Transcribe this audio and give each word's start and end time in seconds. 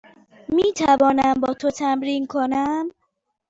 می 0.49 0.73
توانم 0.73 1.33
با 1.33 1.53
تو 1.53 1.69
تمرین 1.71 2.27
کنم؟ 2.27 2.89